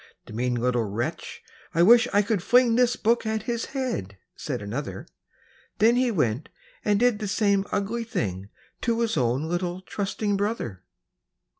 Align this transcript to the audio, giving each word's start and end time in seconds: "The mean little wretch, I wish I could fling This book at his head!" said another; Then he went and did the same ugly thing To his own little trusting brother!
"The 0.25 0.33
mean 0.33 0.55
little 0.55 0.83
wretch, 0.85 1.43
I 1.75 1.83
wish 1.83 2.07
I 2.11 2.23
could 2.23 2.41
fling 2.41 2.75
This 2.75 2.95
book 2.95 3.23
at 3.23 3.43
his 3.43 3.65
head!" 3.65 4.17
said 4.35 4.59
another; 4.59 5.05
Then 5.77 5.95
he 5.95 6.09
went 6.09 6.49
and 6.83 6.99
did 6.99 7.19
the 7.19 7.27
same 7.27 7.67
ugly 7.71 8.03
thing 8.03 8.49
To 8.81 9.01
his 9.01 9.15
own 9.15 9.43
little 9.43 9.81
trusting 9.81 10.37
brother! 10.37 10.81